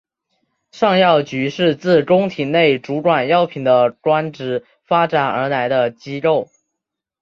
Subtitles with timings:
[0.71, 6.49] 尚药局是自宫廷内主管药品的官职发展而来的机构。